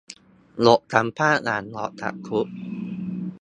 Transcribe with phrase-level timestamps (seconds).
[0.65, 2.47] บทสัมภาษณ์หลังออกจากคุก